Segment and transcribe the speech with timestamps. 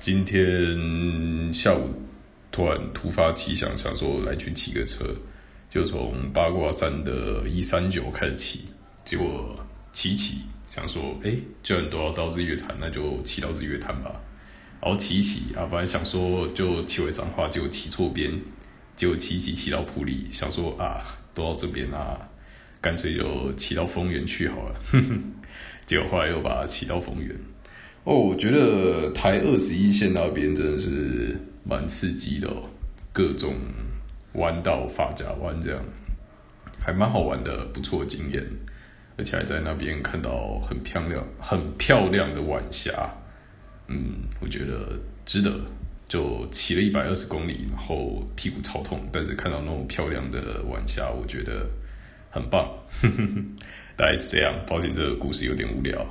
[0.00, 1.90] 今天下午
[2.50, 5.04] 突然突发奇想，想说来去骑个车，
[5.70, 8.64] 就从八卦山的一三九开始骑，
[9.04, 9.54] 结果
[9.92, 10.38] 骑骑
[10.70, 14.18] 想说，哎，既然都要到日月潭，那就骑到日月潭吧。
[14.80, 18.32] 然后骑骑啊，本来想说就骑回彰化，结果骑错边，
[18.96, 21.04] 结果骑骑骑到埔里，想说啊，
[21.34, 22.18] 都到这边啊，
[22.80, 24.80] 干脆就骑到丰原去好了。
[25.84, 27.36] 结果后来又把它骑到丰原。
[28.04, 32.48] 哦，我觉得台二十一线那边真的是蛮刺激的，
[33.12, 33.54] 各种
[34.34, 35.82] 弯道、发夹弯这样，
[36.78, 38.44] 还蛮好玩的，不错经验。
[39.18, 42.90] 而且还在那边看到很漂亮、很漂亮的晚霞，
[43.88, 45.52] 嗯，我觉得值得。
[46.08, 51.64] 就骑了一百二十公里，然后屁股超痛，但是看到那种漂亮的晚霞，我觉得
[52.30, 52.68] 很棒。
[53.96, 56.04] 大概是这样，抱歉，这个故事有点无聊。